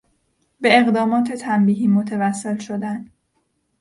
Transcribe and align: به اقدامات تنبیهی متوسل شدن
به 0.61 0.77
اقدامات 0.79 1.31
تنبیهی 1.31 1.87
متوسل 1.87 2.57
شدن 2.57 3.11